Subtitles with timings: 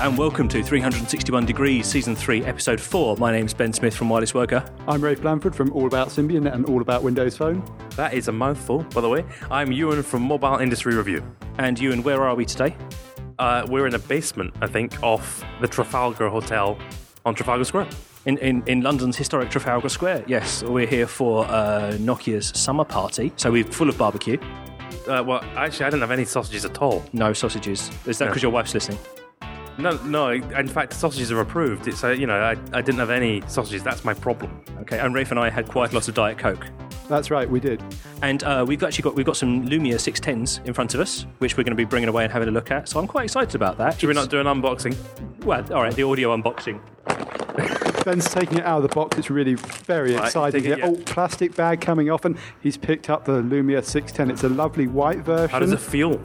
[0.00, 3.18] Hello and welcome to 361 Degrees, Season 3, Episode 4.
[3.18, 4.64] My name's Ben Smith from Wireless Worker.
[4.88, 7.62] I'm Rafe Blandford from All About Symbian and All About Windows Phone.
[7.96, 9.26] That is a mouthful, by the way.
[9.50, 11.22] I'm Ewan from Mobile Industry Review.
[11.58, 12.74] And Ewan, where are we today?
[13.38, 16.78] Uh, we're in a basement, I think, of the Trafalgar Hotel
[17.26, 17.88] on Trafalgar Square.
[18.24, 20.62] In, in, in London's historic Trafalgar Square, yes.
[20.62, 23.32] We're here for uh, Nokia's summer party.
[23.36, 24.38] So we're full of barbecue,
[25.06, 27.04] Uh, well, actually, I didn't have any sausages at all.
[27.12, 27.90] no sausages.
[28.06, 28.30] Is that No.
[28.30, 28.98] because your wife's listening?
[29.80, 30.28] No, no.
[30.30, 31.88] In fact, sausages are approved.
[31.88, 33.82] It's uh, you know, I, I didn't have any sausages.
[33.82, 34.60] That's my problem.
[34.82, 36.66] Okay, and Rafe and I had quite a lot of Diet Coke.
[37.08, 37.82] That's right, we did.
[38.22, 41.56] And uh, we've actually got we've got some Lumia 610s in front of us, which
[41.56, 42.88] we're going to be bringing away and having a look at.
[42.88, 43.98] So I'm quite excited about that.
[44.00, 44.94] Should we not do an unboxing?
[45.44, 46.80] Well, all right, the audio unboxing.
[48.04, 49.18] Ben's taking it out of the box.
[49.18, 50.64] It's really very Right, exciting.
[50.64, 50.86] it, yeah.
[50.86, 54.30] Oh, plastic bag coming off, and he's picked up the Lumia 610.
[54.30, 55.50] It's a lovely white version.
[55.50, 56.18] How does it feel?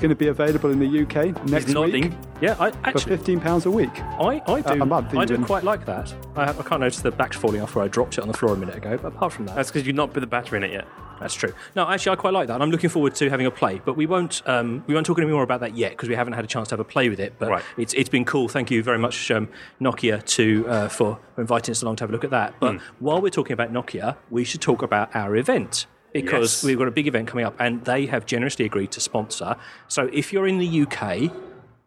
[0.00, 2.04] It's going to be available in the UK next He's nodding.
[2.04, 3.90] week Yeah, I for £15 a week.
[4.00, 6.14] I, I do a month I do quite like that.
[6.34, 8.54] I, I can't notice the back's falling off where I dropped it on the floor
[8.54, 8.96] a minute ago.
[8.96, 10.88] But apart from that, That's because you've not put the battery in it yet.
[11.20, 11.52] That's true.
[11.76, 13.82] No, actually, I quite like that, and I'm looking forward to having a play.
[13.84, 16.32] But we won't um, we won't talk any more about that yet because we haven't
[16.32, 17.34] had a chance to have a play with it.
[17.38, 17.64] But Right.
[17.76, 18.48] it's it's been cool.
[18.48, 19.50] Thank you very much, um,
[19.82, 22.54] Nokia, to uh, for inviting us along to have a look at that.
[22.58, 25.84] But while we're talking about Nokia, we should talk about our event.
[26.12, 26.64] Because Yes.
[26.64, 29.56] we've got a big event coming up, and they have generously agreed to sponsor.
[29.88, 31.30] So, if you're in the UK,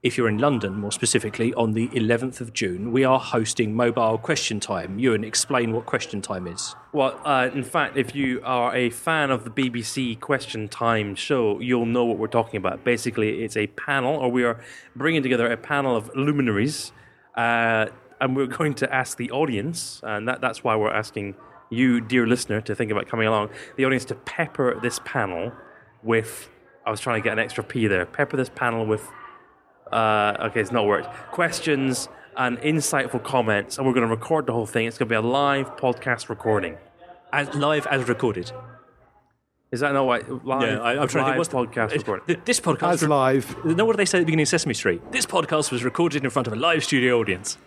[0.01, 4.17] if you're in London more specifically, on the 11th of June, we are hosting Mobile
[4.17, 4.99] Question Time.
[4.99, 6.75] Ewan, explain what Question Time is.
[6.91, 11.59] Well, uh, in fact, if you are a fan of the BBC Question Time show,
[11.61, 12.83] you'll know what we're talking about.
[12.83, 14.59] Basically, it's a panel, or we are
[14.95, 16.91] bringing together a panel of luminaries,
[17.35, 17.85] uh,
[18.21, 21.35] and we're going to ask the audience, and that, that's why we're asking
[21.73, 25.51] you, dear listener, to think about coming along, the audience to pepper this panel
[26.03, 26.49] with.
[26.85, 28.05] I was trying to get an extra P there.
[28.05, 29.07] Pepper this panel with
[29.91, 31.07] uh, okay, it's not worked.
[31.31, 34.87] Questions and insightful comments, and we're going to record the whole thing.
[34.87, 36.77] It's going to be a live podcast recording.
[37.31, 38.51] As, live as recorded.
[39.71, 40.45] Is that not what?
[40.45, 41.37] Live, Yeah, I, I'm trying to think.
[41.37, 42.25] What's the- podcast it- recording?
[42.27, 42.93] th- This podcast.
[42.93, 43.65] As live.
[43.65, 45.01] No, what do they say at the beginning of Sesame Street?
[45.11, 47.57] This podcast was recorded in front of a live studio audience.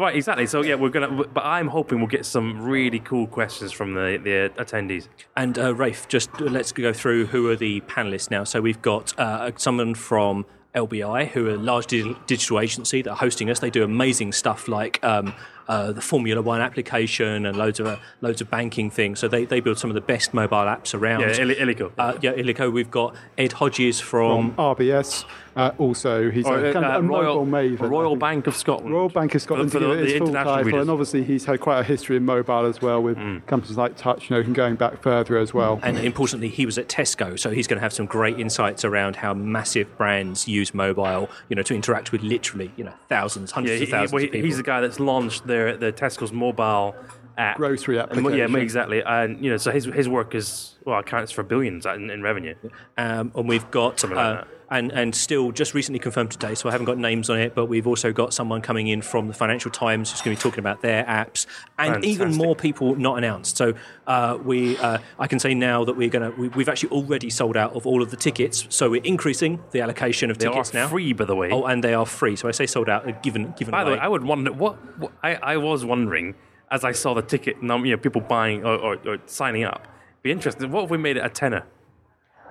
[0.00, 0.46] Right, exactly.
[0.46, 1.24] So yeah, we're gonna.
[1.26, 5.08] But I'm hoping we'll get some really cool questions from the the attendees.
[5.36, 8.44] And uh, Rafe, just uh, let's go through who are the panelists now.
[8.44, 13.16] So we've got uh, someone from LBI, who are a large digital agency that are
[13.16, 13.58] hosting us.
[13.58, 15.34] They do amazing stuff like um,
[15.70, 19.18] uh, the Formula One application and loads of uh, loads of banking things.
[19.20, 21.20] So they, they build some of the best mobile apps around.
[21.20, 21.92] Yeah, Ili- Illico.
[21.98, 22.72] Uh, yeah, Illico.
[22.72, 25.24] We've got Ed Hodges from RBS.
[25.56, 27.90] Uh, also, he's Or, a, kind uh, of a Royal, mobile maven.
[27.90, 28.16] Royal.
[28.16, 28.92] Bank of Scotland.
[28.94, 31.60] Royal Bank of Scotland For to the- give the international title, and obviously he's had
[31.60, 33.44] quite a history in mobile as well with Mm.
[33.46, 35.80] companies like Touch, you know, going back further as well.
[35.82, 39.16] And importantly, he was at Tesco, so he's going to have some great insights around
[39.16, 43.54] how massive brands use mobile, you know, to interact with literally, you know, thousands, Yeah,
[43.56, 44.46] hundreds he, of thousands well, of people.
[44.46, 46.94] he's the guy that's launched their the Tesco's mobile
[47.38, 49.02] app, Grocery well, yeah, exactly.
[49.02, 52.54] And you know, so his his work is well accounts for billions in, in revenue.
[52.98, 54.48] um, and we've got Something like uh, that.
[54.70, 57.66] And and still just recently confirmed today, so I haven't got names on it, but
[57.66, 60.60] we've also got someone coming in from the Financial Times who's going to be talking
[60.60, 61.46] about their apps,
[61.78, 63.56] and even more people not announced.
[63.56, 63.74] So
[64.06, 67.30] uh, we, uh, I can say now that we're going to, we, we've actually already
[67.30, 70.70] sold out of all of the tickets, so we're increasing the allocation of They tickets
[70.72, 70.88] are now.
[70.88, 71.50] free, by the way.
[71.50, 72.36] Oh, and they are free.
[72.36, 74.76] So I say sold out, uh, given given By the way, I would wonder what,
[74.98, 76.36] what I, I was wondering
[76.70, 79.88] as I saw the ticket number, you know, people buying or, or, or signing up.
[80.22, 80.70] Be interested.
[80.70, 81.64] What if we made it a tenner?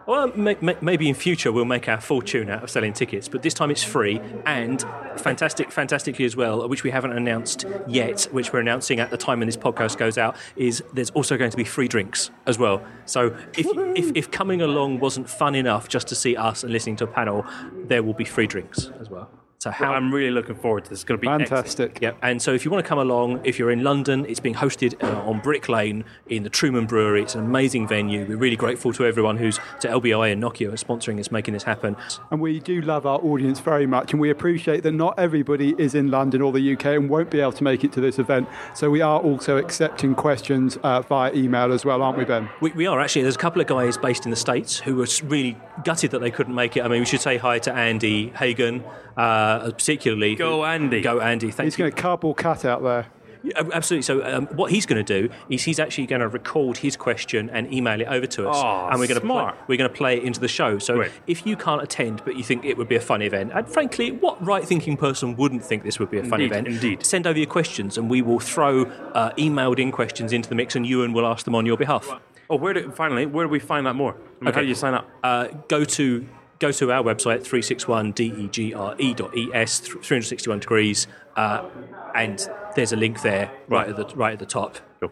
[0.09, 3.43] Well, may, may, maybe in future we'll make our fortune out of selling tickets, but
[3.43, 4.83] this time it's free and
[5.17, 9.37] fantastic, fantastically as well, which we haven't announced yet, which we're announcing at the time
[9.37, 12.83] when this podcast goes out, is there's also going to be free drinks as well.
[13.05, 16.95] So if, if, if coming along wasn't fun enough just to see us and listening
[16.95, 19.29] to a panel, there will be free drinks as well.
[19.61, 20.99] So how I'm really looking forward to this.
[20.99, 21.49] It's going to be excellent.
[21.49, 21.99] Fantastic.
[22.01, 22.17] Yep.
[22.21, 24.95] And so if you want to come along, if you're in London, it's being hosted
[25.03, 27.23] uh, on Brick Lane in the Truman Brewery.
[27.23, 28.25] It's an amazing venue.
[28.25, 31.63] We're really grateful to everyone who's, to LBI and Nokia, are sponsoring us, making this
[31.63, 31.97] happen.
[32.31, 35.93] And we do love our audience very much, and we appreciate that not everybody is
[35.93, 38.47] in London or the UK and won't be able to make it to this event.
[38.73, 42.47] So we are also accepting questions uh, via email as well, aren't we, Ben?
[42.61, 43.23] We, we are actually.
[43.23, 46.31] There's a couple of guys based in the States who were really gutted that they
[46.31, 46.83] couldn't make it.
[46.83, 48.85] I mean, we should say hi to Andy Hagan,
[49.17, 50.35] uh, particularly.
[50.35, 51.01] Go, Andy.
[51.01, 51.51] Go, Andy.
[51.51, 51.63] Thank you.
[51.65, 51.83] He's you.
[51.83, 53.07] going to cardboard cut out there.
[53.41, 54.01] Yeah, Absolutely.
[54.01, 57.49] So, um, what he's going to do is he's actually going to record his question
[57.51, 59.95] and email it over to us, Oh, and we're going to play, we're going to
[59.95, 60.77] play it into the show.
[60.77, 61.11] So, Great.
[61.25, 64.11] if you can't attend but you think it would be a fun event, and frankly,
[64.11, 66.67] what right-thinking person wouldn't think this would be a fun Indeed, event?
[66.67, 67.05] indeed.
[67.05, 70.85] Send over your questions, and we will throw uh, emailed-in questions into the mix, and
[70.85, 72.09] Ewan will ask them on your behalf.
[72.49, 73.25] Oh, where do finally?
[73.25, 74.15] Where do we find out more?
[74.41, 75.07] I mean, How do you sign up?
[75.23, 76.27] Uh, go to
[76.59, 81.67] go to our website, 361degre.es, 361 degrees, uh,
[82.13, 84.77] and there's a link there right at the, right at the top.
[84.99, 85.11] Cool.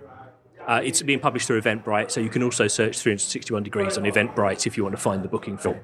[0.68, 4.68] Uh, it's being published through Eventbrite, so you can also search 361 degrees on Eventbrite
[4.68, 5.80] if you want to find the booking form.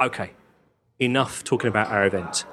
[0.00, 0.32] Okay,
[0.98, 2.46] enough talking about our event.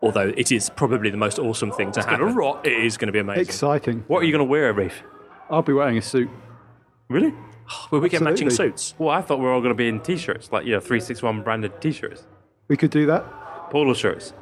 [0.00, 2.18] Although it is probably the most awesome thing to happen.
[2.20, 2.66] gonna rock.
[2.66, 3.42] It is going to be amazing.
[3.42, 4.04] Exciting.
[4.06, 5.02] What are you going to wear, Rafe?
[5.48, 6.28] I'll be wearing a suit.
[7.08, 7.32] Really?
[7.90, 8.94] Will we get matching suits?
[8.98, 11.00] Well, I thought we were all going to be in t-shirts, like you know, three
[11.00, 12.26] six one branded t-shirts,
[12.68, 13.24] We could do that.
[13.70, 14.32] polo shirts.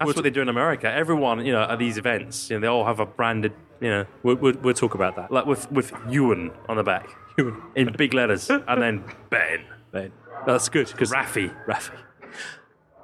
[0.00, 0.90] That's what they do in America.
[0.90, 4.04] Everyone, you know, at these events, you know, they all have a branded, you know,
[4.24, 5.30] We'll, we'll, we'll talk about that.
[5.30, 7.08] like with with Ewan on the back
[7.38, 10.10] Ewan in big letters, and then Ben, Ben.
[10.44, 11.94] That's good because Rafi, Rafi.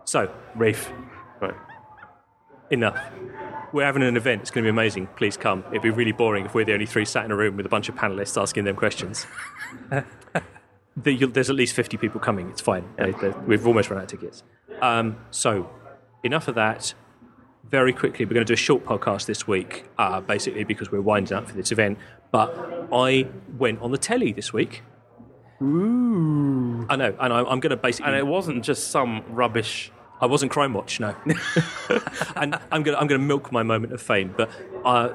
[0.04, 0.90] So, Rafe.
[1.40, 1.54] Right.
[2.70, 2.98] Enough.
[3.72, 4.42] We're having an event.
[4.42, 5.08] It's going to be amazing.
[5.16, 5.62] Please come.
[5.70, 7.68] It'd be really boring if we're the only three sat in a room with a
[7.68, 9.26] bunch of panelists asking them questions.
[10.96, 12.48] The- you'll- There's at least 50 people coming.
[12.50, 12.84] It's fine.
[12.96, 13.12] They-
[13.46, 14.42] we've almost run out of tickets.
[14.82, 15.70] Um, so,
[16.24, 16.92] enough of that.
[17.70, 21.00] Very quickly, we're going to do a short podcast this week, uh, basically because we're
[21.02, 21.98] winding up for this event.
[22.32, 23.28] But I
[23.58, 24.82] went on the telly this week.
[25.62, 26.86] Ooh.
[26.88, 28.08] I know, and I, I'm going to basically.
[28.10, 29.92] And it wasn't just some rubbish.
[30.20, 31.14] I wasn't Crime Watch, no.
[32.36, 34.50] and I'm going to milk my moment of fame, but
[34.84, 35.10] uh,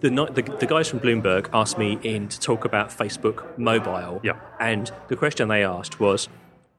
[0.00, 4.20] the, the the guys from Bloomberg asked me in to talk about Facebook mobile.
[4.22, 4.38] Yeah.
[4.60, 6.28] And the question they asked was,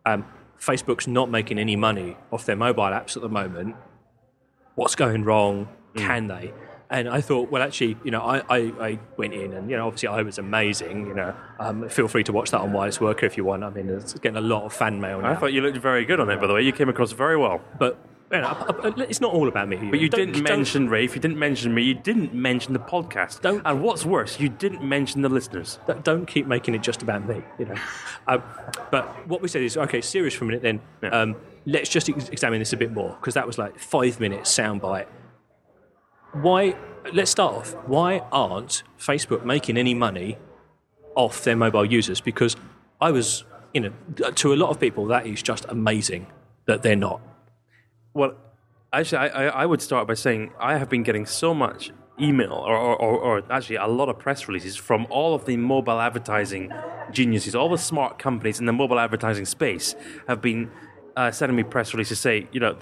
[0.06, 0.26] um,
[0.60, 3.76] Facebook's not making any money off their mobile apps at the moment.
[4.76, 5.68] What's going wrong?
[5.96, 6.54] Can they?
[6.94, 9.88] And I thought, well, actually, you know, I, I, I went in and, you know,
[9.88, 11.34] obviously I was amazing, you know.
[11.60, 13.64] Um, feel free to watch that on Wireless Worker if you want.
[13.64, 15.32] I mean, it's getting a lot of fan mail now.
[15.32, 16.62] I thought you looked very good on it, by the way.
[16.62, 17.62] You came across very well.
[17.80, 17.98] But
[18.32, 19.78] you know, it's not all about me.
[19.78, 21.16] But you Don't- didn't mention Rafe.
[21.16, 21.82] You didn't mention me.
[21.82, 23.42] You didn't mention the podcast.
[23.42, 25.80] Don't- and what's worse, you didn't mention the listeners.
[25.88, 27.42] don't- Don't keep making it just about me.
[27.58, 27.76] You know.
[28.28, 28.44] um,
[28.92, 30.02] but what we said is okay.
[30.02, 30.62] Serious for a minute.
[30.62, 31.10] Then Yeah.
[31.10, 31.36] um,
[31.66, 35.08] let's just ex- examine this a bit more because that was like five minutes soundbite.
[36.34, 36.76] Why?
[37.12, 37.74] Let's start off.
[37.86, 40.38] Why aren't Facebook making any money
[41.16, 42.22] off their mobile users?
[42.22, 42.56] Because
[43.00, 43.44] I was,
[43.74, 46.28] you know, to a lot of people that is just amazing
[46.66, 47.22] that they're not.
[48.14, 48.36] Well,
[48.92, 52.76] actually, I, I, would start by saying I have been getting so much email, or,
[52.76, 56.72] or, or, or actually a lot of press releases from all of the mobile advertising
[57.12, 59.96] geniuses, all the smart companies in the mobile advertising space
[60.28, 60.72] have been
[61.16, 62.74] uh, sending me press releases say, you know,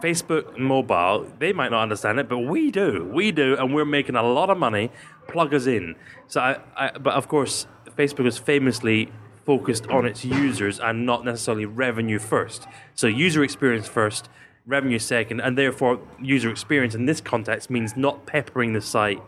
[0.00, 3.08] Facebook mobile, they might not understand it, but we do.
[3.12, 4.90] We do, and we're making a lot of money.
[5.28, 5.96] Plug us in.
[6.28, 7.66] So, I, I, but of course,
[7.96, 9.10] Facebook is famously
[9.44, 12.66] focused on its users and not necessarily revenue first.
[12.94, 14.28] So, user experience first,
[14.66, 19.22] revenue second, and therefore, user experience in this context means not peppering the site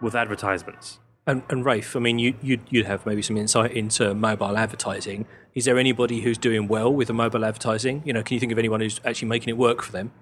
[0.00, 0.98] with advertisements.
[1.26, 5.26] And, and Rafe, I mean, you, you'd, you'd have maybe some insight into mobile advertising.
[5.54, 8.02] Is there anybody who's doing well with the mobile advertising?
[8.04, 10.12] You know, can you think of anyone who's actually making it work for them?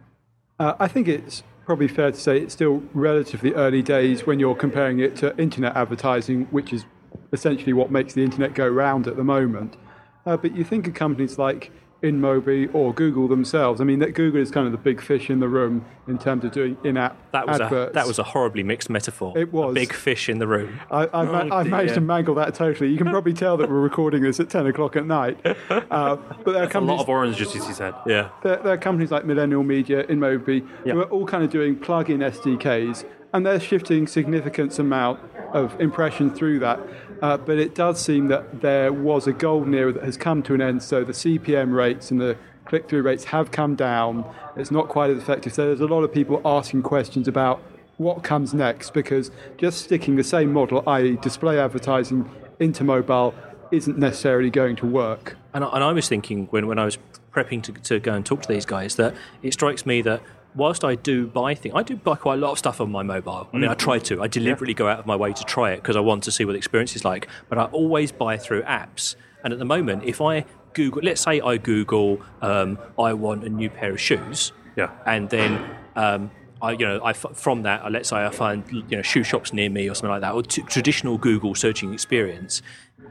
[0.59, 4.55] Uh, I think it's probably fair to say it's still relatively early days when you're
[4.55, 6.87] comparing it to internet advertising, which is
[7.33, 9.77] essentially what makes the internet go round at the moment.
[10.25, 11.71] Uh, but you think of companies like
[12.05, 13.81] InMobi or Google themselves.
[13.81, 16.45] I mean, that Google is kind of the big fish in the room in terms
[16.45, 17.91] of doing in-app That was adverts.
[17.93, 19.37] a that was a horribly mixed metaphor.
[19.37, 19.71] It was.
[19.71, 20.79] a big fish in the room.
[20.91, 22.91] I, I, ma- Oh, I managed to mangle that totally.
[22.91, 25.39] You can probably tell that we're recording this at 10 o'clock at night.
[25.91, 27.95] Uh, but there are A lot companies, of orange juice, he said.
[28.07, 30.93] Yeah, there, there are companies like Millennial Media, InMobi, Yeah.
[30.95, 35.21] who are all kind of doing plug-in SDKs, and they're shifting significant amount
[35.53, 36.81] of impression through that.
[37.25, 40.53] Uh, but it does seem that there was a golden era that has come to
[40.53, 40.83] an end.
[40.83, 44.31] So the CPM rates and the click-through rates have come down.
[44.57, 45.55] It's not quite as effective.
[45.55, 47.63] So there's a lot of people asking questions about
[47.97, 52.29] what comes next because just sticking the same model, i.e., display advertising,
[52.61, 53.35] into mobile
[53.71, 55.39] isn't necessarily going to work.
[55.55, 56.99] and I, and I was thinking when, when I was
[57.33, 60.21] prepping to, to go and talk to these guys that it strikes me that
[60.55, 63.03] whilst I do buy things, I do buy quite a lot of stuff on my
[63.03, 63.49] mobile.
[63.53, 64.23] I mean, I try to.
[64.23, 66.45] I deliberately go out of my way to try it because I want to see
[66.45, 67.29] what the experience is like.
[67.49, 69.17] But I always buy through apps.
[69.43, 73.49] And at the moment, if I Google, let's say I Google, um, I want a
[73.49, 74.53] new pair of shoes.
[74.77, 74.91] Yeah.
[75.07, 76.33] and then um,
[76.65, 79.53] I, you know, I from that, uh, let's say I find you know shoe shops
[79.53, 82.63] near me or something like that, or t- traditional Google searching experience.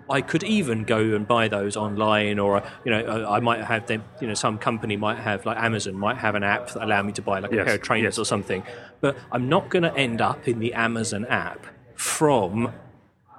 [0.09, 4.03] I could even go and buy those online, or you know, I might have them.
[4.19, 7.13] You know, some company might have, like Amazon, might have an app that allow me
[7.13, 8.19] to buy like a pair of trainers yes.
[8.19, 8.63] or something.
[9.01, 12.73] But I'm not going to end up in the Amazon app from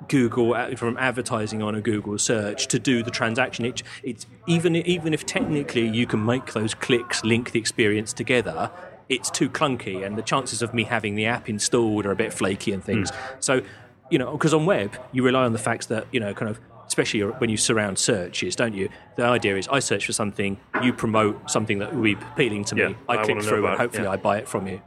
[0.09, 3.64] Google uh, from advertising on a Google search to do the transaction.
[3.64, 8.71] It, it's even even if technically you can make those clicks link the experience together,
[9.08, 12.32] it's too clunky, and the chances of me having the app installed are a bit
[12.32, 13.11] flaky and things.
[13.40, 13.62] So,
[14.11, 16.61] you know, because on web you rely on the fact that you know kind of
[16.87, 18.88] especially when you surround searches, don't you?
[19.16, 22.75] The idea is I search for something, you promote something that will be appealing to
[22.75, 22.82] me.
[22.82, 24.11] Yeah, I I click through and about it, hopefully yeah.
[24.11, 24.80] I buy it from you.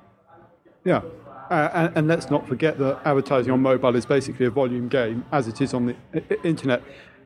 [0.85, 1.01] Yeah.
[1.49, 5.25] Uh, and, and let's not forget that advertising on mobile is basically a volume game,
[5.31, 6.83] as it is on the i- i- internet.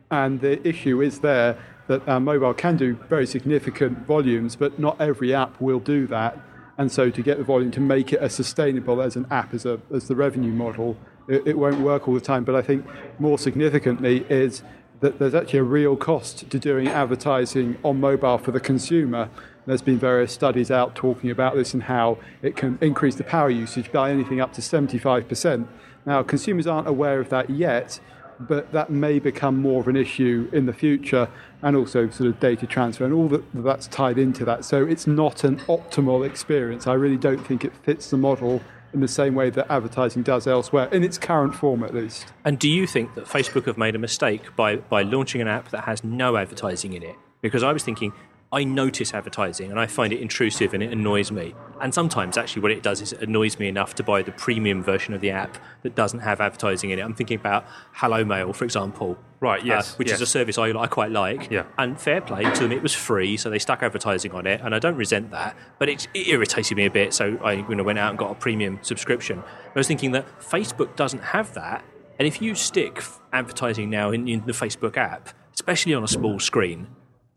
[0.10, 1.58] And the issue is there
[1.88, 6.38] that uh, mobile can do very significant volumes, but not every app will do that.
[6.78, 9.66] And so, to get the volume to make it as sustainable as an app, as,
[9.66, 10.98] a, as the revenue model,
[11.28, 12.44] it, it won't work all the time.
[12.44, 12.86] But I think
[13.20, 14.64] more significantly is
[15.02, 19.30] that there's actually a real cost to doing advertising on mobile for the consumer.
[19.66, 23.50] There's been various studies out talking about this and how it can increase the power
[23.50, 25.68] usage by anything up to 75%.
[26.06, 28.00] Now, consumers aren't aware of that yet,
[28.48, 31.28] but that may become more of an issue in the future,
[31.62, 34.66] and also sort of data transfer and all that that's tied into that.
[34.66, 36.88] So it's not an optimal experience.
[36.88, 38.62] I really don't think it fits the model
[38.94, 42.34] in the same way that advertising does elsewhere, in its current form at least.
[42.44, 45.70] And do you think that Facebook have made a mistake by, by launching an app
[45.70, 47.16] that has no advertising in it?
[47.42, 48.12] Because I was thinking,
[48.54, 51.56] I notice advertising and I find it intrusive and it annoys me.
[51.80, 54.84] And sometimes, actually, what it does is it annoys me enough to buy the premium
[54.84, 57.02] version of the app that doesn't have advertising in it.
[57.02, 59.18] I'm thinking about Hello Mail, for example.
[59.40, 61.50] Right, yes, uh, which is a service I, I quite like.
[61.50, 61.64] Yeah.
[61.78, 64.76] And fair play to them, it was free, so they stuck advertising on it, and
[64.76, 65.56] I don't resent that.
[65.80, 68.32] But it, it irritated me a bit, so I you know, went out and got
[68.32, 69.40] a premium subscription.
[69.40, 71.86] I was thinking that Facebook doesn't have that,
[72.20, 76.38] and if you stick advertising now in, in the Facebook app, especially on a small
[76.38, 76.88] screen,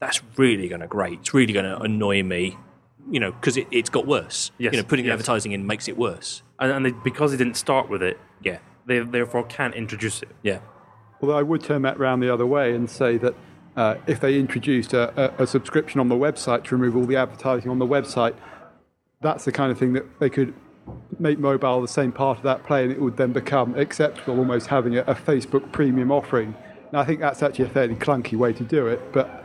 [0.04, 1.18] that's really going to grate.
[1.20, 2.56] It's really going to annoy me,
[3.10, 4.50] you know, because it, it's got worse.
[4.58, 5.12] Yes, You know, putting yes.
[5.14, 6.42] advertising in makes it worse.
[6.58, 10.28] And, and they, because they didn't start with it, Yeah, they therefore can't introduce it.
[10.42, 10.60] yeah.
[11.20, 13.34] Although I would turn that round the other way and say that
[13.76, 17.16] uh, if they introduced a, a, a subscription on the website to remove all the
[17.16, 18.34] advertising on the website,
[19.22, 20.52] that's the kind of thing that they could
[21.18, 24.66] make mobile the same part of that play, and it would then become acceptable, almost
[24.66, 26.54] having a, a Facebook premium offering.
[26.92, 29.43] Now, I think that's actually a fairly clunky way to do it, but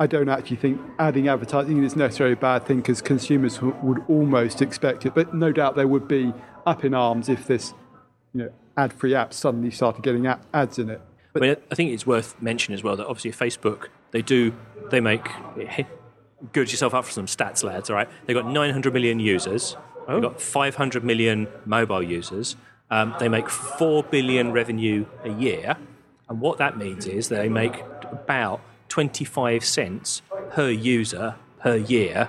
[0.00, 4.02] I don't actually think adding advertising is necessarily a bad thing because consumers w- would
[4.08, 5.14] almost expect it.
[5.14, 6.32] But no doubt they would be
[6.66, 7.74] up in arms if this,
[8.32, 11.00] you know, ad-free app suddenly started getting a- ads in it.
[11.36, 14.54] I mean, I think it's worth mentioning as well that obviously Facebook they do
[14.90, 15.26] they make
[16.52, 17.90] good yourself up for some stats, lads.
[17.90, 19.76] All right, they've got 900 million users.
[20.06, 22.56] They've got 500 million mobile users.
[22.90, 25.76] Um, they make four billion revenue a year,
[26.28, 27.82] and what that means is they make
[28.12, 28.60] about
[28.98, 32.28] 25 cents per user per year,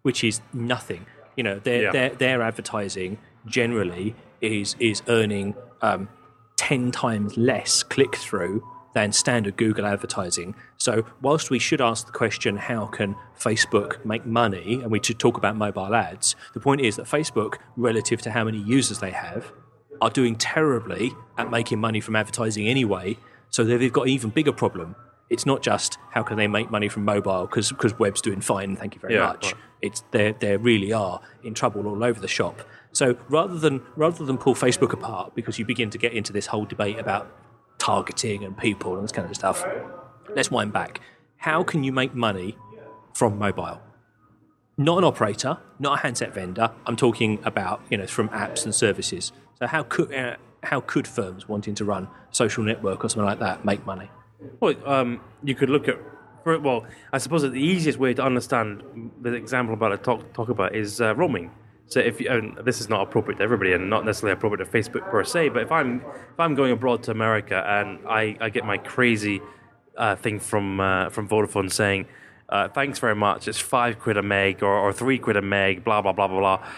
[0.00, 1.04] which is nothing.
[1.36, 1.90] You know, their Yeah.
[1.92, 6.08] their, their advertising generally is is earning um,
[6.56, 8.64] ten times less click through
[8.94, 10.54] than standard Google advertising.
[10.78, 15.18] So, whilst we should ask the question, how can Facebook make money, and we should
[15.18, 19.10] talk about mobile ads, the point is that Facebook, relative to how many users they
[19.10, 19.52] have,
[20.00, 23.18] are doing terribly at making money from advertising anyway.
[23.50, 24.96] So they've got an even bigger problem.
[25.28, 28.94] It's not just how can they make money from mobile because web's doing fine, thank
[28.94, 29.46] you very Yeah, much.
[29.46, 29.54] right.
[29.82, 32.62] It's they they really are in trouble all over the shop.
[32.92, 36.46] So rather than rather than pull Facebook apart because you begin to get into this
[36.46, 37.30] whole debate about
[37.78, 39.64] targeting and people and this kind of stuff,
[40.34, 41.00] let's wind back.
[41.38, 42.56] How can you make money
[43.14, 43.80] from mobile?
[44.78, 46.70] Not an operator, not a handset vendor.
[46.86, 49.32] I'm talking about you know from apps and services.
[49.58, 53.40] So how could uh, how could firms wanting to run social network or something like
[53.40, 54.10] that make money?
[54.60, 55.98] Well, um, you could look at,
[56.44, 58.82] well, I suppose that the easiest way to understand
[59.20, 61.50] the example about to talk, talk about is uh, roaming.
[61.88, 64.70] So if you, and this is not appropriate to everybody and not necessarily appropriate to
[64.70, 68.50] Facebook per se, but if I'm if I'm going abroad to America and I, I
[68.50, 69.40] get my crazy
[69.96, 72.06] uh, thing from uh, from Vodafone saying,
[72.48, 75.84] uh, thanks very much, it's five quid a meg or, or three quid a meg,
[75.84, 76.68] blah blah blah blah blah.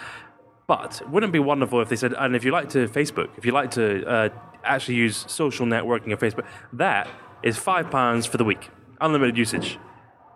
[0.66, 3.46] But wouldn't it be wonderful if they said, and if you like to Facebook, if
[3.46, 4.28] you like to uh,
[4.62, 6.44] actually use social networking of Facebook,
[6.74, 7.08] that
[7.42, 9.78] is five pounds for the week, unlimited usage.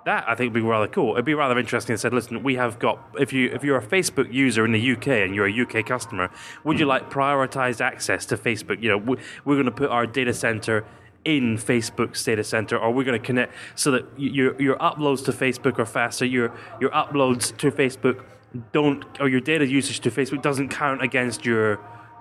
[0.05, 1.13] That I think would be rather cool.
[1.13, 1.95] It'd be rather interesting.
[1.95, 4.93] If said, listen, we have got if you if you're a Facebook user in the
[4.93, 6.29] UK and you're a UK customer,
[6.65, 8.83] would you like prioritized access to Facebook?
[8.83, 10.85] You know, we- we're going to put our data center
[11.25, 15.33] in Facebook's data center, or we're going to connect so that your your uploads to
[15.33, 16.25] Facebook are faster.
[16.25, 18.25] Your your uploads to Facebook
[18.73, 21.79] don't, or your data usage to Facebook doesn't count against your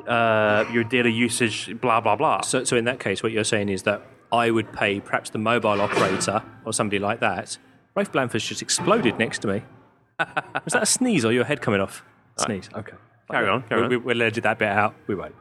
[0.07, 1.81] uh, your data usage.
[1.81, 2.41] Blah blah blah.
[2.41, 5.37] So, so in that case, what you're saying is that I would pay perhaps the
[5.37, 7.57] mobile operator or somebody like that.
[7.95, 9.63] Rafe Blandford's just exploded next to me.
[10.19, 12.03] Was that a sneeze or your head coming off?
[12.37, 12.69] Sneeze.
[12.73, 12.93] Okay.
[13.29, 13.89] Carry on, carry we, on.
[13.89, 14.95] We, we'll edit that bit out.
[15.07, 15.35] We won't.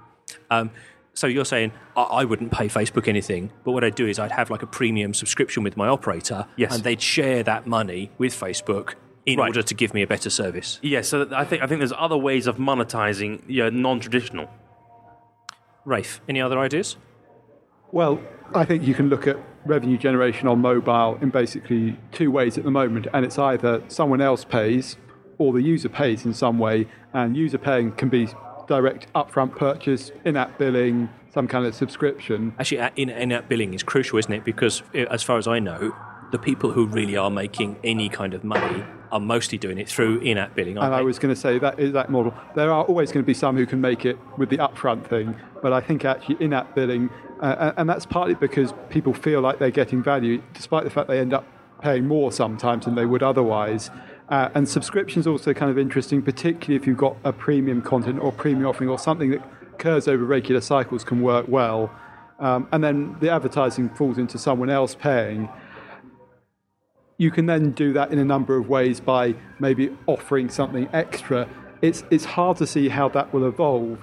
[0.50, 0.70] Um,
[1.14, 4.32] so you're saying I, I wouldn't pay Facebook anything, but what I'd do is I'd
[4.32, 6.74] have like a premium subscription with my operator, Yes.
[6.74, 8.94] and they'd share that money with Facebook
[9.26, 9.48] in Right.
[9.48, 10.78] order to give me a better service.
[10.82, 14.48] Yeah, so I think I think there's other ways of monetizing yeah, non-traditional.
[15.84, 16.96] Rafe, any other ideas?
[17.92, 18.20] Well,
[18.52, 22.64] I think you can look at revenue generation on mobile in basically two ways at
[22.64, 24.96] the moment, and it's either someone else pays
[25.38, 28.28] or the user pays in some way, and user paying can be
[28.66, 32.52] direct upfront purchase, in-app billing, some kind of subscription.
[32.58, 34.44] Actually, in- in-app billing is crucial, isn't it?
[34.44, 35.94] Because uh, as far as I know,
[36.32, 40.20] the people who really are making any kind of money are mostly doing it through
[40.20, 40.78] in-app billing.
[40.78, 42.32] Aren't And I was going to say that is that model.
[42.54, 45.36] There are always going to be some who can make it with the upfront thing,
[45.62, 47.10] but I think actually in-app billing,
[47.40, 51.18] uh, and that's partly because people feel like they're getting value, despite the fact they
[51.18, 51.44] end up
[51.82, 53.90] paying more sometimes than they would otherwise.
[54.28, 58.30] Uh, and subscriptions also kind of interesting, particularly if you've got a premium content or
[58.30, 61.90] premium offering or something that occurs over regular cycles can work well.
[62.38, 65.48] Um, and then the advertising falls into someone else paying
[67.20, 71.46] you can then do that in a number of ways by maybe offering something extra.
[71.82, 73.98] It's, it's hard to see how that will evolve.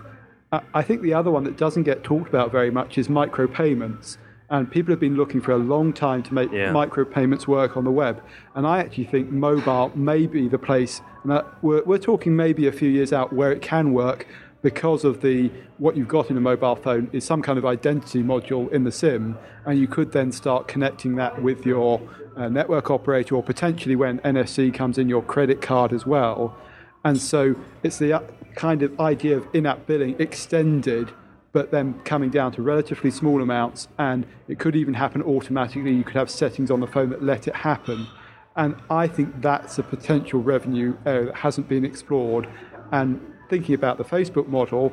[0.52, 4.18] I- think the other one that doesn't get talked about very much is micropayments.
[4.52, 6.72] And people have been looking for a long time to make Yeah.
[6.72, 8.22] micropayments work on the web.
[8.54, 11.02] And I actually think mobile may be the place.
[11.24, 14.28] And uh, we're, we're talking maybe a few years out where it can work
[14.62, 18.24] because of the what you've got in a mobile phone is some kind of identity
[18.24, 22.02] module in the SIM, and you could then start connecting that with your
[22.36, 26.58] uh, network operator, or potentially when NFC comes in, your credit card as well.
[27.04, 28.22] And so it's the uh,
[28.56, 31.12] kind of idea of in-app billing extended,
[31.54, 35.94] but then coming down to relatively small amounts, and it could even happen automatically.
[35.94, 38.08] You could have settings on the phone that let it happen.
[38.56, 42.50] And I think that's a potential revenue area that hasn't been explored.
[42.92, 44.92] And thinking about the Facebook model,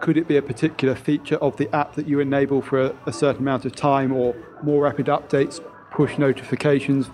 [0.00, 3.12] could it be a particular feature of the app that you enable for a, a
[3.12, 5.60] certain amount of time or more rapid updates,
[5.90, 7.08] push notifications,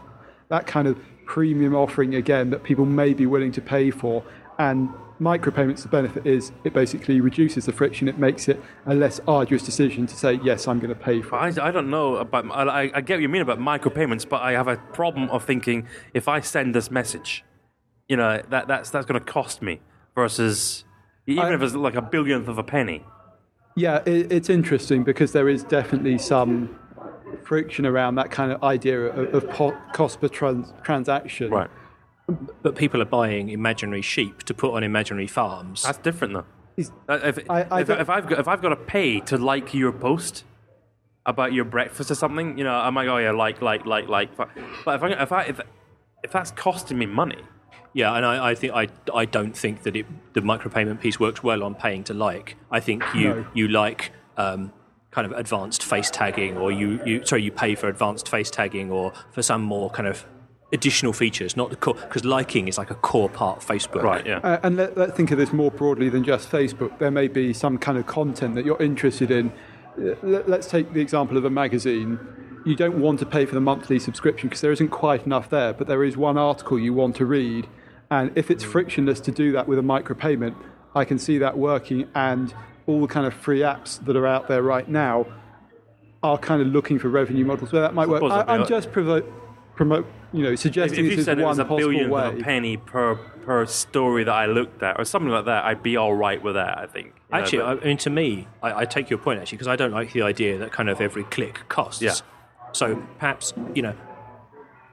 [0.49, 4.25] that kind of premium offering again that people may be willing to pay for?
[4.59, 9.21] And micropayments, the benefit is it basically reduces the friction, it makes it a less
[9.29, 11.59] arduous decision to say, yes, I'm going to pay for it.
[11.59, 12.51] I, I don't know about.
[12.51, 15.87] I, I get what you mean about micropayments, but I have a problem of thinking
[16.13, 17.45] if I send this message,
[18.09, 19.81] you know, that that's that's going to cost me
[20.15, 20.85] versus
[21.27, 23.05] even I- if it's like a billionth of a penny.
[23.75, 26.79] Yeah, it, it's interesting because there is definitely some
[27.43, 31.51] friction around that kind of idea of, of po- cost per trans- transaction.
[31.51, 31.71] Right.
[32.63, 35.83] But people are buying imaginary sheep to put on imaginary farms.
[35.85, 36.45] That's different though.
[36.77, 39.39] Is- Uh, If, I, I if, if, I've got, if I've got to pay to
[39.39, 40.45] like your post
[41.25, 44.37] about your breakfast or something, you know, I'm like, oh yeah, like, like, like, like.
[44.37, 45.61] But if I, if I, if,
[46.25, 47.39] if that's costing me money,
[47.95, 51.43] Yeah, and I, I think I, I don't think that it, the micropayment piece works
[51.43, 52.57] well on paying to like.
[52.71, 53.47] I think you No.
[53.55, 54.73] you like um,
[55.11, 58.91] kind of advanced face tagging, or you, you sorry you pay for advanced face tagging,
[58.91, 60.25] or for some more kind of
[60.73, 61.55] additional features.
[61.55, 64.03] Not the core because liking is like a core part of Facebook.
[64.03, 64.27] right?
[64.27, 64.39] Yeah.
[64.39, 66.99] Uh, and let, let's think of this more broadly than just Facebook.
[66.99, 69.51] There may be some kind of content that you're interested in.
[69.99, 72.19] Uh, let- Let's take the example of a magazine.
[72.65, 75.75] You don't want to pay for the monthly subscription because there isn't quite enough there,
[75.75, 77.67] but there is one article you want to read.
[78.13, 78.71] And if it's mm.
[78.71, 80.55] frictionless to do that with a micropayment,
[80.95, 82.09] I can see that working.
[82.15, 82.55] And
[82.87, 85.27] all the kind of free apps that are out there right now
[86.23, 88.23] are kind of looking for revenue models where that might work.
[88.23, 89.25] I, I'm just provoke,
[89.77, 92.11] promote, you know, suggesting if this you is said it one was a possible billionth
[92.11, 92.27] way.
[92.27, 95.83] of a penny per per story that I looked at, or something like that, I'd
[95.83, 96.77] be all right with that.
[96.77, 97.07] I think.
[97.07, 99.69] You know, Actually, but- I mean, to me, I, I take your point actually because
[99.69, 102.03] I don't like the idea that kind of every click costs.
[102.03, 102.15] Yeah.
[102.73, 103.95] So perhaps you know,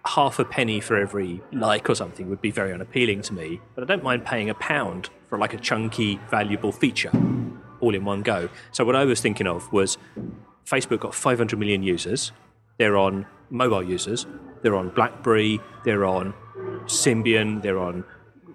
[0.05, 3.62] half a penny for every like or something would be very unappealing to me.
[3.75, 7.12] But I don't mind paying a pound for like a chunky, valuable feature,
[7.79, 8.49] all in one go.
[8.71, 9.97] So what I was thinking of was,
[10.65, 12.31] Facebook got 500 million users.
[12.77, 14.25] They're on mobile users.
[14.62, 15.59] They're on BlackBerry.
[15.83, 16.33] They're on
[16.85, 17.62] Symbian.
[17.62, 18.03] They're on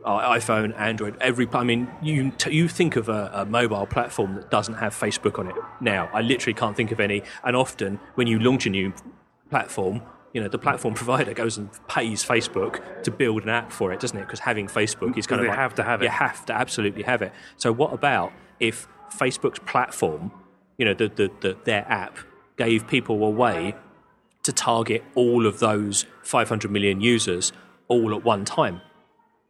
[0.05, 1.49] uh, iPhone, Android, every.
[1.53, 5.49] I mean, you you think of a, a mobile platform that doesn't have Facebook on
[5.49, 6.11] it now.
[6.13, 7.23] I literally can't think of any.
[7.43, 8.93] And often, when you launch a new
[9.51, 10.03] platform,
[10.35, 14.01] you know the platform provider goes and pays Facebook to build an app for it,
[14.01, 14.27] doesn't it?
[14.27, 16.07] Because having Facebook is kind of like, have to have it.
[16.07, 17.33] You have to absolutely have it.
[17.57, 20.33] So what about if Facebook's platform,
[20.77, 22.19] you know, the, the, the, their app
[22.57, 23.75] gave people a way
[24.43, 27.53] to target all of those 500 million users
[27.89, 28.83] all at one time?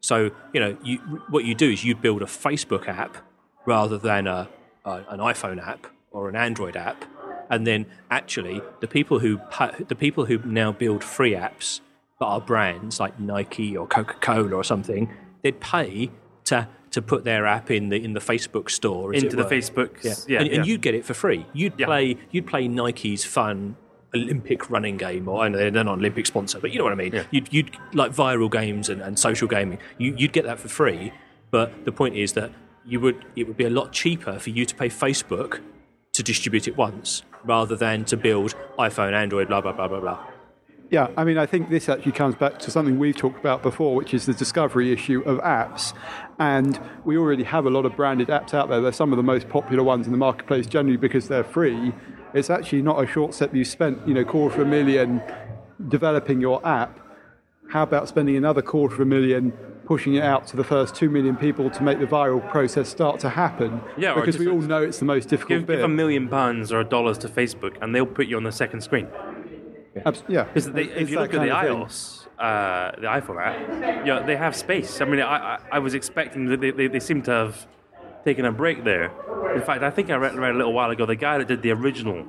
[0.00, 0.98] So you know, you,
[1.30, 3.16] what you do is you build a Facebook app
[3.64, 4.50] rather than a,
[4.84, 7.06] a an iPhone app or an Android app,
[7.50, 9.40] and then actually the people who
[9.88, 11.80] the people who now build free apps
[12.20, 16.10] that are brands like Nike or Coca Cola or something, they'd pay
[16.44, 19.44] to to put their app in the in the Facebook store into the.
[19.44, 20.02] Facebook.
[20.02, 20.72] Yeah, Yeah, and, and yeah.
[20.72, 21.46] you'd get it for free.
[21.52, 21.86] You'd Yeah.
[21.86, 23.76] play you'd play Nike's fun
[24.14, 26.92] Olympic running game, or I know they're not an Olympic sponsor, but you know what
[26.92, 27.12] I mean.
[27.12, 27.24] Yeah.
[27.32, 29.78] You'd, you'd like viral games and, and social gaming.
[29.98, 31.12] You, you'd get that for free,
[31.50, 32.52] but the point is that
[32.86, 35.60] you would it would be a lot cheaper for you to pay Facebook
[36.12, 40.26] to distribute it once rather than to build iPhone, Android, blah blah blah blah blah.
[40.90, 43.94] Yeah, I mean, I think this actually comes back to something we've talked about before,
[43.96, 45.94] which is the discovery issue of apps.
[46.38, 48.80] And we already have a lot of branded apps out there.
[48.80, 51.92] They're some of the most popular ones in the marketplace, generally because they're free.
[52.34, 53.54] It's actually not a short step.
[53.54, 55.22] You spent, you know, quarter of a million
[55.88, 57.00] developing your app.
[57.70, 59.52] How about spending another quarter of a million
[59.86, 63.20] pushing it out to the first two million people to make the viral process start
[63.20, 63.80] to happen?
[63.96, 65.76] Yeah, because we all know it's the most difficult Give, bit.
[65.76, 68.80] give a million pounds or dollars to Facebook, and they'll put you on the second
[68.82, 69.08] screen.
[70.04, 72.06] Abs- yeah, Because if you look at the kind of thing.
[72.08, 75.00] iOS, uh, the iPhone app, yeah, they have space.
[75.00, 77.66] I mean, I, I, I was expecting that they, they, they seem to have
[78.24, 79.12] taken a break there.
[79.54, 81.62] In fact, I think I read, read a little while ago the guy that did
[81.62, 82.24] the original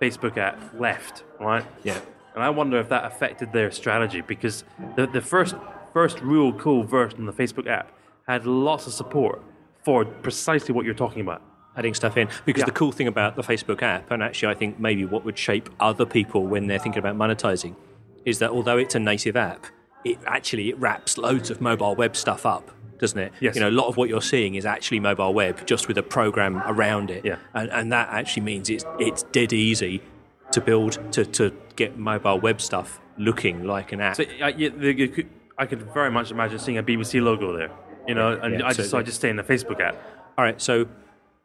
[0.00, 1.64] Facebook app left, right?
[1.82, 2.00] Yeah.
[2.34, 4.64] And I wonder if that affected their strategy because
[4.96, 5.56] the, the first
[5.92, 7.92] first real cool version of the Facebook app
[8.26, 9.42] had lots of support
[9.84, 11.42] for precisely what you're talking about.
[11.76, 12.28] adding stuff in.
[12.44, 12.66] Because Yeah.
[12.66, 15.70] the cool thing about the Facebook app, and actually I think maybe what would shape
[15.78, 17.76] other people when they're thinking about monetizing,
[18.24, 19.66] is that although it's a native app,
[20.04, 23.32] it actually it wraps loads of mobile web stuff up, doesn't it?
[23.38, 23.54] Yes.
[23.54, 26.02] You know, a lot of what you're seeing is actually mobile web, just with a
[26.02, 27.24] program around it.
[27.24, 27.36] Yeah.
[27.54, 30.02] And, and that actually means it's it's dead easy
[30.50, 34.16] to build to, to get mobile web stuff looking like an app.
[34.16, 35.26] So uh, the, you
[35.58, 37.70] I could very much imagine seeing a BBC logo there,
[38.06, 39.96] you know, and yeah, I just so I just stay in the Facebook app.
[40.36, 40.86] All right, so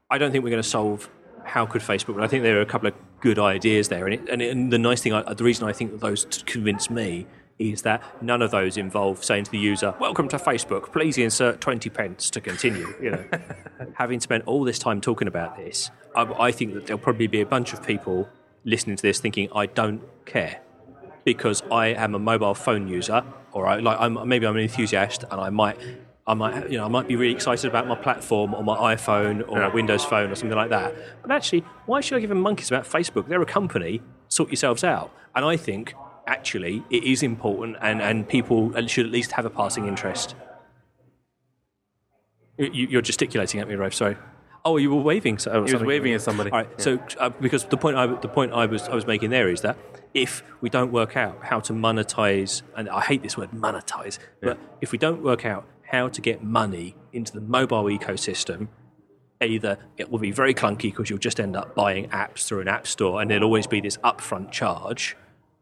[0.10, 1.10] I don't think we're going to solve
[1.44, 4.06] how could Facebook, but I think there are a couple of good ideas there.
[4.06, 6.26] And, it, and, it, and the nice thing, I, the reason I think that those
[6.46, 7.26] convince me
[7.60, 10.92] is that none of those involve saying to the user, "Welcome to Facebook.
[10.92, 13.26] Please insert twenty pence to continue." You know,
[13.96, 17.42] having spent all this time talking about this, I, I think that there'll probably be
[17.42, 18.30] a bunch of people
[18.64, 20.62] listening to this thinking, "I don't care."
[21.24, 25.24] Because I am a mobile phone user, or I, like I'm, maybe I'm an enthusiast,
[25.30, 25.78] and I might,
[26.28, 29.48] I might, you know, I might be really excited about my platform or my iPhone
[29.48, 30.94] or my Windows Phone or something like that.
[31.22, 33.28] But actually, why should I give a monkeys about Facebook?
[33.28, 34.02] They're a company.
[34.28, 35.12] Sort yourselves out.
[35.36, 35.94] And I think
[36.28, 40.36] actually it is important, and and people should at least have a passing interest.
[42.58, 43.94] You, you're gesticulating at me, Rafe.
[43.94, 44.18] Sorry.
[44.66, 45.40] Oh, you were waving.
[45.40, 46.52] So, He was waving at somebody.
[46.52, 46.82] All right.
[46.82, 49.62] So, uh, because the point I the point I was I was making there is
[49.62, 49.78] that
[50.14, 54.58] if we don't work out how to monetize, and I hate this word monetize, but
[54.82, 58.68] if we don't work out how to get money into the mobile ecosystem,
[59.42, 62.68] either it will be very clunky because you'll just end up buying apps through an
[62.68, 65.18] app store, and there'll always be this upfront charge,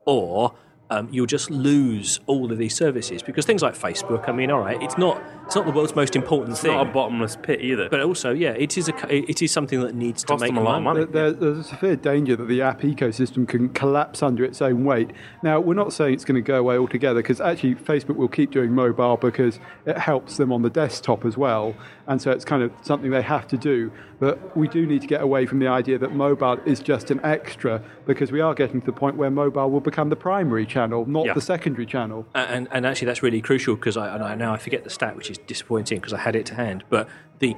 [0.05, 0.53] or
[0.89, 4.27] um, you'll just lose all of these services because things like Facebook.
[4.27, 6.87] I mean, all right, it's not it's not the world's most important It's thing, not
[6.87, 7.89] a bottomless pit either.
[7.89, 10.63] but also, yeah, it is a it is something that needs to make them a
[10.63, 11.03] lot of money.
[11.03, 15.11] There, there's a severe danger that the app ecosystem can collapse under its own weight.
[15.43, 18.51] Now, we're not saying it's going to go away altogether because actually Facebook will keep
[18.51, 21.75] doing mobile because it helps them on the desktop as well.
[22.07, 23.91] And so it's kind of something they have to do.
[24.19, 27.19] But we do need to get away from the idea that mobile is just an
[27.23, 31.05] extra because we are getting to the point where mobile will become the primary channel,
[31.07, 31.33] not Yeah.
[31.33, 32.25] the secondary channel.
[32.35, 35.31] and and actually that's really crucial because I, I now I forget the stat, which
[35.31, 36.83] is disappointing because I had it to hand.
[36.89, 37.07] But
[37.39, 37.55] the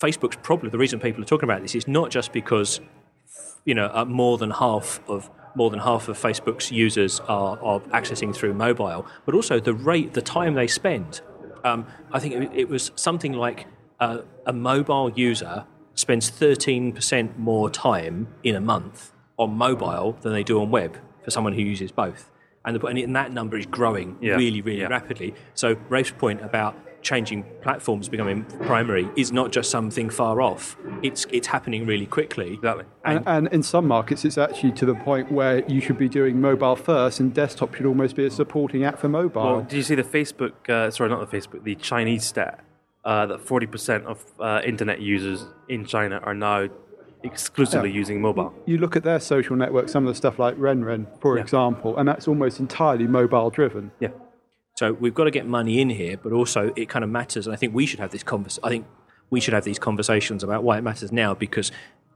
[0.00, 2.80] Facebook's problem, the reason people are talking about this is not just because
[3.64, 7.80] you know uh, more than half of more than half of Facebook's users are, are
[7.92, 11.20] accessing through mobile, but also the rate, the time they spend.
[11.62, 13.66] Um, I think it, it was something like
[14.00, 20.42] uh, a mobile user spends 13% more time in a month on mobile than they
[20.42, 22.30] do on web for someone who uses both.
[22.64, 24.36] And, the, and that number is growing Yeah.
[24.36, 24.86] really, really Yeah.
[24.86, 25.34] rapidly.
[25.54, 30.76] So Rafe's point about changing platforms becoming primary is not just something far off.
[31.02, 32.54] It's it's happening really quickly.
[32.54, 32.84] Exactly.
[33.04, 36.40] And, and in some markets, it's actually to the point where you should be doing
[36.40, 39.42] mobile first, and desktop should almost be a supporting app for mobile.
[39.42, 40.52] Well, did you see the Facebook?
[40.68, 41.64] Uh, sorry, not the Facebook.
[41.64, 42.64] The Chinese stat
[43.04, 46.68] uh, that forty percent of uh, internet users in China are now
[47.24, 47.96] exclusively Yeah.
[47.96, 48.52] using mobile.
[48.66, 51.42] you look at their social network, some of the stuff like RenRen, for Yeah.
[51.42, 53.92] example, and that's almost entirely mobile driven.
[54.00, 54.08] Yeah.
[54.74, 57.46] So we've got to get money in here, but also it kind of matters.
[57.46, 58.58] And I think we should have this convers.
[58.62, 58.86] I think
[59.30, 61.70] we should have these conversations about why it matters now because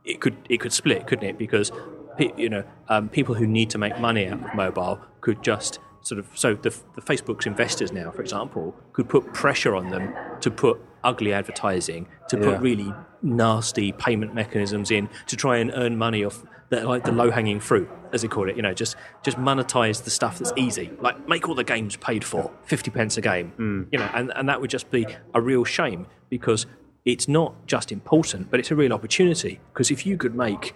[0.04, 1.38] it could it could split, couldn't it?
[1.38, 1.70] Because
[2.18, 6.18] you know um, people who need to make money out of mobile could just sort
[6.18, 10.50] of so the, the Facebook's investors now, for example, could put pressure on them to
[10.50, 12.44] put ugly advertising, to Yeah.
[12.52, 12.94] put really
[13.26, 17.60] nasty payment mechanisms in to try and earn money off the, like the low hanging
[17.60, 18.56] fruit, as they call it.
[18.56, 22.24] You know, just just monetize the stuff that's easy, like make all the games paid
[22.24, 23.52] for, fifty pence a game.
[23.92, 26.66] You know, and, and that would just be a real shame because
[27.04, 29.60] it's not just important, but it's a real opportunity.
[29.72, 30.74] Because if you could make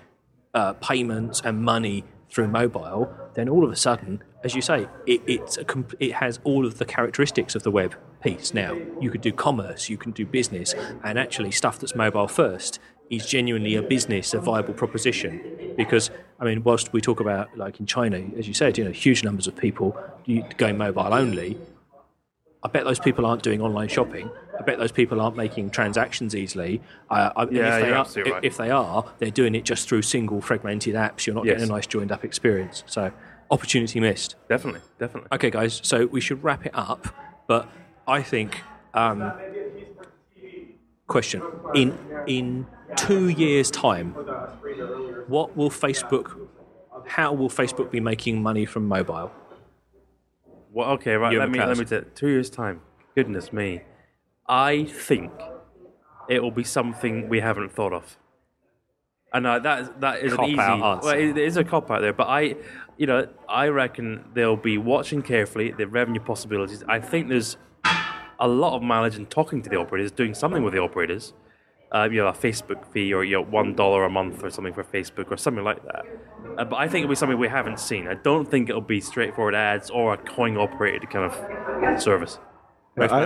[0.55, 5.21] uh, payments and money through mobile, then all of a sudden, as you say, it,
[5.27, 5.65] it's a
[5.99, 8.77] it has all of the characteristics of the web piece now.
[9.01, 12.79] You could do commerce, you can do business, and actually stuff that's mobile first
[13.11, 15.75] is genuinely a business, a viable proposition.
[15.77, 18.91] Because I mean, whilst we talk about like in China, as you said, you know,
[18.93, 19.97] huge numbers of people
[20.57, 21.59] going mobile only.
[22.63, 24.31] I bet those people aren't doing online shopping.
[24.59, 26.83] I bet those people aren't making transactions easily.
[27.09, 28.45] Uh, I, Yeah, if they are, right.
[28.45, 31.27] if they are, they're doing it just through single fragmented apps.
[31.27, 31.55] You're not Yes.
[31.55, 32.85] getting a nice joined up experience.
[32.87, 33.13] So
[33.51, 34.35] opportunity missed.
[34.51, 35.29] Definitely, definitely.
[35.33, 37.09] Okay, guys, so we should wrap it up.
[37.47, 37.67] But
[38.11, 39.33] I think, um,
[41.07, 41.43] question
[41.75, 41.97] in
[42.27, 44.15] in two years' time,
[45.29, 46.49] what will Facebook?
[47.07, 49.31] How will Facebook be making money from mobile?
[50.73, 51.39] Well, okay, right.
[51.39, 51.85] Let me let me
[52.17, 52.81] two years time.
[53.15, 53.83] Goodness me,
[54.49, 55.31] I think
[56.29, 58.19] it will be something we haven't thought of.
[59.33, 60.57] And uh, that that is an easy.
[60.57, 62.57] Well, it is a cop out there, but I,
[62.97, 66.83] you know, I reckon they'll be watching carefully the revenue possibilities.
[66.89, 67.57] I think there's
[68.41, 71.33] a lot of mileage in talking to the operators, doing something with the operators.
[71.93, 74.73] Uh, you know, a Facebook fee or you know, one dollar a month or something
[74.73, 76.05] for Facebook or something like that.
[76.57, 78.07] Uh, but I think it'll be something we haven't seen.
[78.07, 82.39] I don't think it'll be straightforward ads or a coin operated kind of service.
[83.13, 83.23] I-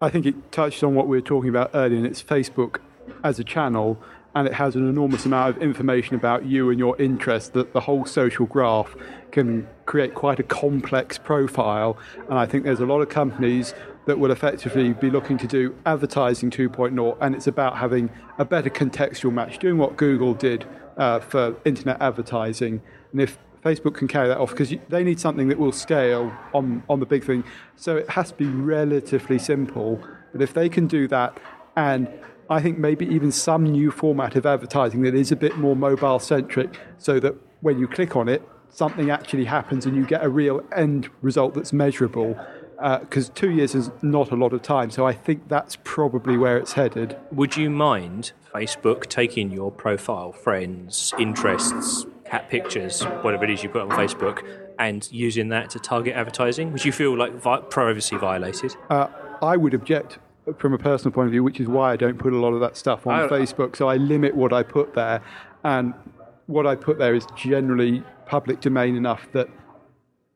[0.00, 2.78] I think it touched on what we were talking about earlier, and it's Facebook
[3.22, 3.98] as a channel,
[4.34, 7.80] and it has an enormous amount of information about you and your interests that the
[7.80, 8.96] whole social graph
[9.30, 11.96] can create quite a complex profile.
[12.28, 13.74] And I think there's a lot of companies
[14.06, 18.70] that will effectively be looking to do advertising 2.0, and it's about having a better
[18.70, 20.66] contextual match, doing what Google did
[20.96, 22.82] uh, for internet advertising.
[23.12, 26.82] And if Facebook can carry that off because they need something that will scale on,
[26.88, 27.44] on the big thing.
[27.76, 30.04] So it has to be relatively simple.
[30.32, 31.40] But if they can do that,
[31.76, 32.08] and
[32.50, 36.18] I think maybe even some new format of advertising that is a bit more mobile
[36.18, 40.28] centric, so that when you click on it, something actually happens and you get a
[40.28, 42.38] real end result that's measurable.
[43.00, 44.90] Because two years is not a lot of time.
[44.90, 47.16] So I think that's probably where it's headed.
[47.30, 53.68] Would you mind Facebook taking your profile, friends, interests, cat pictures, whatever it is you
[53.68, 54.42] put on Facebook,
[54.78, 56.72] and using that to target advertising?
[56.72, 58.74] Would you feel like vi- privacy violated?
[58.90, 59.06] Uh,
[59.40, 60.18] I would object
[60.58, 62.60] from a personal point of view, which is why I don't put a lot of
[62.60, 63.76] that stuff on I- Facebook.
[63.76, 65.22] So I limit what I put there,
[65.62, 65.94] and
[66.46, 69.48] what I put there is generally public domain enough that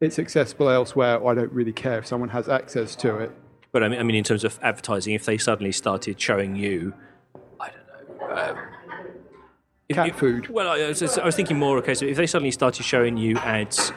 [0.01, 1.17] it's accessible elsewhere.
[1.19, 3.33] Or I don't really care if someone has access to it.
[3.73, 6.95] But I mean, I mean, in terms of advertising, if they suddenly started showing you,
[7.61, 8.59] I don't know, um,
[9.91, 10.49] if- Cat if- food.
[10.49, 11.77] Well, I was, I was thinking more.
[11.79, 13.93] Okay, so if they suddenly started showing you ads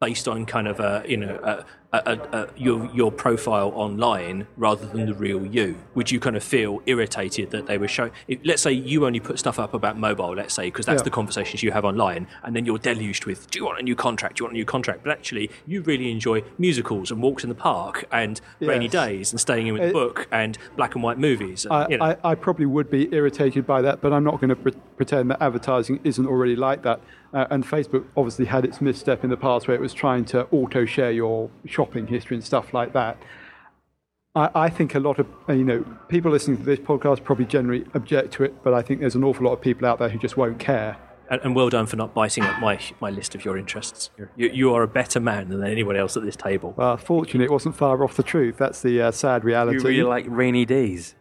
[0.00, 4.46] based on kind of a you know a, a, a, a, your your profile online
[4.56, 8.12] rather than the real you, would you kind of feel irritated that they were showing?
[8.44, 11.04] Let's say you only put stuff up about mobile, let's say because that's Yeah.
[11.04, 13.96] the conversations you have online, and then you're deluged with, do you want a new
[13.96, 14.36] contract?
[14.36, 15.02] Do you want a new contract?
[15.02, 19.40] But actually, you really enjoy musicals and walks in the park and rainy days and
[19.40, 21.64] staying in with a It- book and black and white movies.
[21.64, 22.04] And, I, you know.
[22.04, 25.30] I, I probably would be irritated by that, but I'm not going to pre- pretend
[25.30, 27.00] that advertising isn't already like that.
[27.32, 30.46] Uh, and Facebook obviously had its misstep in the past where it was trying to
[30.50, 31.48] auto share your
[31.80, 33.16] shopping history and stuff like that.
[34.34, 37.86] I, I think a lot of you know people listening to this podcast probably generally
[37.94, 40.18] object to it, but I think there's an awful lot of people out there who
[40.18, 40.98] just won't care.
[41.30, 44.10] And, and well done for not biting at my my list of your interests.
[44.18, 46.74] You're, you, you are a better man than anyone else at this table.
[46.76, 48.58] Well, fortunately, it wasn't far off the truth.
[48.58, 49.78] That's the uh, sad reality.
[49.78, 51.14] You really like rainy days.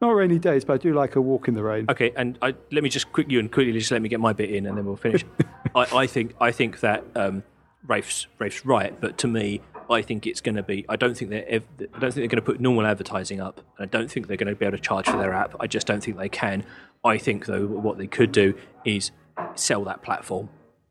[0.00, 1.86] Not rainy days, but I do like a walk in the rain.
[1.88, 4.32] Okay, and I, let me just quick you and quickly just let me get my
[4.32, 5.24] bit in, and then we'll finish.
[5.74, 7.42] I, I think I think that um,
[7.86, 9.60] Rafe's Rafe's right, but to me,
[9.94, 10.84] I think it's going to be.
[10.88, 11.48] I don't think they're.
[11.48, 13.60] ev- I don't think they're going to put normal advertising up.
[13.78, 15.54] and I don't think they're going to be able to charge for their app.
[15.60, 16.64] I just don't think they can.
[17.04, 18.54] I think though what they could do
[18.84, 19.10] is
[19.54, 20.48] sell that platform.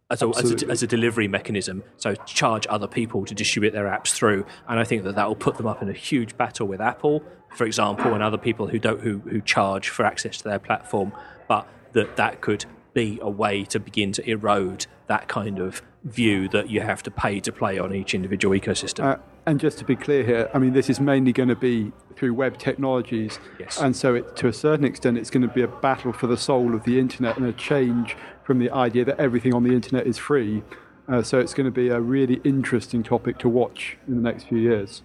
[0.09, 3.85] As a, as, a, as a delivery mechanism, so charge other people to distribute their
[3.85, 6.67] apps through, and I think that that will put them up in a huge battle
[6.67, 7.23] with Apple,
[7.55, 11.13] for example, and other people who don't who, who charge for access to their platform.
[11.47, 16.47] But that that could be a way to begin to erode that kind of view
[16.49, 19.03] that you have to pay to play on each individual ecosystem.
[19.03, 21.91] Uh, and just to be clear here, I mean, this is mainly going to be
[22.15, 23.39] through web technologies.
[23.59, 23.79] Yes.
[23.79, 26.37] And so, it, to a certain extent, it's going to be a battle for the
[26.37, 30.07] soul of the internet and a change from the idea that everything on the internet
[30.07, 30.63] is free.
[31.07, 34.45] Uh, so, it's going to be a really interesting topic to watch in the next
[34.45, 35.01] few years.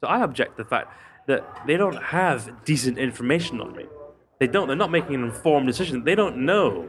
[0.00, 0.92] So I object to the fact
[1.26, 3.86] that they don't have decent information on me.
[4.38, 4.66] They don't.
[4.66, 6.04] They're not making an informed decision.
[6.04, 6.88] They don't know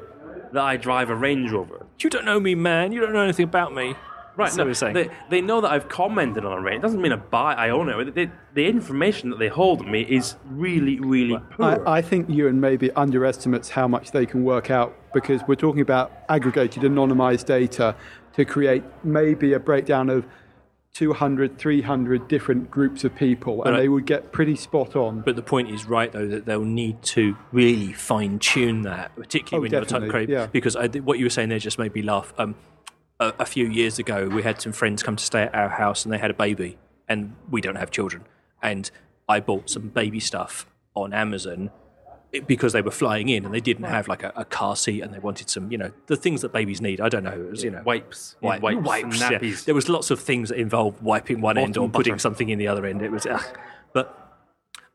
[0.53, 1.85] that I drive a Range Rover.
[1.99, 2.91] you don't know me, man.
[2.91, 3.95] You don't know anything about me.
[4.35, 4.45] Right.
[4.45, 4.93] That's no, what we're saying.
[4.93, 6.79] They, they know that I've commented on a Range.
[6.79, 7.53] It doesn't mean I buy.
[7.53, 8.15] I own it.
[8.15, 11.83] They, the information that they hold of me is really, really poor.
[11.85, 15.81] I, I think Ewan maybe underestimates how much they can work out because we're talking
[15.81, 17.95] about aggregated, anonymized data
[18.33, 20.25] to create maybe a breakdown of
[20.93, 25.21] 200, 300 different groups of people, and they would get pretty spot on.
[25.21, 29.59] But the point is right though that they'll need to really fine tune that, particularly
[29.59, 30.45] Oh, when you're definitely, type yeah.
[30.47, 32.33] Because I, what you were saying there just made me laugh.
[32.37, 32.55] Um,
[33.21, 36.03] a, a few years ago, we had some friends come to stay at our house,
[36.03, 36.77] and they had a baby,
[37.07, 38.25] and we don't have children,
[38.61, 38.91] and
[39.29, 41.71] I bought some baby stuff on Amazon.
[42.31, 45.01] It- Because they were flying in and they didn't have like a, a car seat
[45.01, 47.01] and they wanted some, you know, the things that babies need.
[47.01, 47.31] I don't know.
[47.31, 49.39] It was, you know, Wipes, Wipe- wipes, wipes, and yeah.
[49.39, 49.65] nappies.
[49.65, 52.57] There was lots of things that involved wiping one end or Bottom putting something in
[52.59, 53.01] the other end.
[53.01, 53.43] It was, ugh.
[53.93, 54.17] but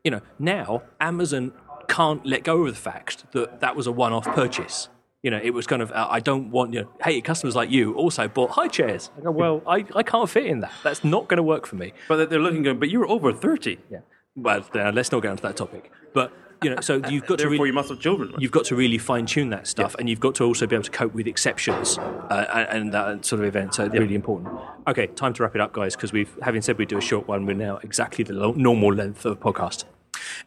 [0.03, 1.51] you know, now Amazon
[1.87, 4.89] can't let go of the fact that that was a one-off purchase.
[5.23, 7.69] You know, it was kind of uh, I don't want you know, hey, customers like
[7.71, 9.09] you also bought high chairs.
[9.17, 10.71] I go, well, I, I can't fit in that.
[10.83, 11.93] That's not going to work for me.
[12.07, 13.77] But they're looking going, but you were over 30.
[13.89, 13.99] Yeah.
[14.35, 15.91] Well, uh, let's not get into that topic.
[16.13, 16.31] But
[16.63, 18.33] you know, so you've got to Therefore, really, you must have children.
[18.39, 20.83] you've got to really fine tune that stuff, and you've got to also be able
[20.83, 23.75] to cope with exceptions uh, and that sort of event.
[23.75, 24.53] So it's really important.
[24.87, 27.27] Okay, time to wrap it up, guys, because we've having said we'd do a short
[27.27, 29.85] one, we're now exactly the lo- normal length of a podcast.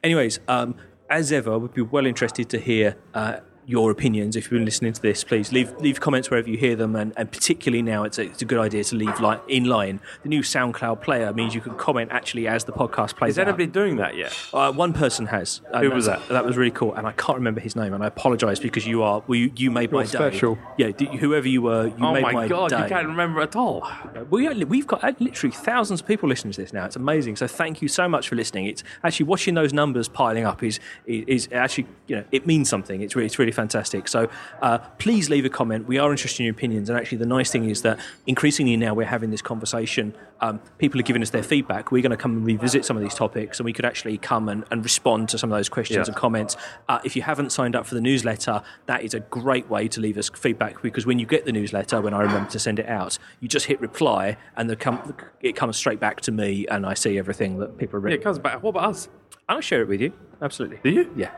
[0.02, 0.74] Anyways, um,
[1.08, 2.96] as ever, we'd be well interested to hear.
[3.14, 4.36] Uh, your opinions.
[4.36, 7.12] If you've been listening to this, please leave leave comments wherever you hear them, and,
[7.16, 10.00] and particularly now, it's a, it's a good idea to leave li- in line.
[10.22, 13.48] The new SoundCloud player means you can comment actually as the podcast plays Is out.
[13.48, 14.36] anybody doing that yet?
[14.52, 15.60] Uh, one person has.
[15.78, 17.94] Who was that's- That was really cool, and I can't remember his name.
[17.94, 20.10] And I apologise because you are well, you, you made my You're day.
[20.10, 20.58] special.
[20.76, 22.82] Yeah, d- whoever you were, you Oh made my, god, day.
[22.82, 23.88] you can't remember at all.
[24.30, 26.86] We are, we've got uh, literally thousands of people listening to this now.
[26.86, 27.36] It's amazing.
[27.36, 28.66] So thank you so much for listening.
[28.66, 32.68] It's actually watching those numbers piling up is is, is actually you know it means
[32.68, 33.00] something.
[33.02, 34.08] It's really it's really fantastic.
[34.08, 34.28] So
[34.62, 35.86] uh, please leave a comment.
[35.86, 36.88] We are interested in your opinions.
[36.90, 40.14] And actually, the nice thing is that increasingly now we're having this conversation.
[40.40, 41.92] Um, people are giving us their feedback.
[41.92, 44.48] We're going to come and revisit some of these topics, and we could actually come
[44.48, 46.12] and, and respond to some of those questions Yeah.
[46.12, 46.56] and comments.
[46.88, 50.00] Uh, if you haven't signed up for the newsletter, that is a great way to
[50.00, 52.86] leave us feedback because when you get the newsletter, when I remember to send it
[52.88, 56.86] out, you just hit reply and the com- it comes straight back to me and
[56.86, 58.62] I see everything that people are Yeah, it comes back.
[58.62, 59.08] What about us?
[59.48, 60.12] I'll share it with you.
[60.40, 60.78] Absolutely.
[60.82, 61.12] Do you?
[61.16, 61.32] Yeah.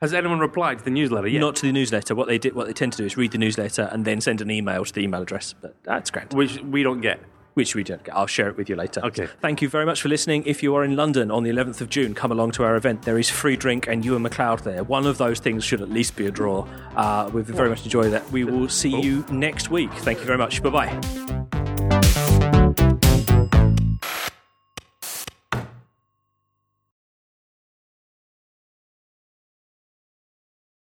[0.00, 1.40] Has anyone replied to the newsletter yet?
[1.40, 2.14] Not to the newsletter.
[2.14, 4.40] What they did, what they tend to do is read the newsletter and then send
[4.40, 5.56] an email to the email address.
[5.60, 6.32] But that's great.
[6.32, 7.20] Which we don't get.
[7.54, 8.14] Which we don't get.
[8.14, 9.04] I'll share it with you later.
[9.04, 9.26] Okay.
[9.40, 10.44] Thank you very much for listening.
[10.46, 13.02] If you are in London on the 11th of June, come along to our event.
[13.02, 14.84] There is free drink and Ewan MacLeod there.
[14.84, 16.64] One of those things should at least be a draw.
[16.94, 18.30] Uh, we've very much enjoyed that.
[18.30, 19.92] We will see you next week.
[19.92, 20.62] Thank you very much.
[20.62, 21.48] Bye bye.